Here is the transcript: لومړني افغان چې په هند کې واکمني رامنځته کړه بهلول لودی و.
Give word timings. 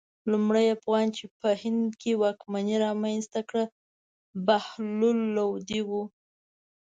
لومړني 0.31 0.67
افغان 0.77 1.07
چې 1.17 1.25
په 1.39 1.49
هند 1.63 1.87
کې 2.01 2.11
واکمني 2.23 2.75
رامنځته 2.85 3.41
کړه 3.49 3.65
بهلول 4.45 5.19
لودی 5.35 5.81
و. 5.89 5.91